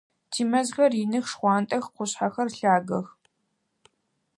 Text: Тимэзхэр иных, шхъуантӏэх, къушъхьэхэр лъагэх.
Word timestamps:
Тимэзхэр 0.31 0.91
иных, 1.03 1.25
шхъуантӏэх, 1.31 1.85
къушъхьэхэр 1.95 2.47
лъагэх. 2.57 3.07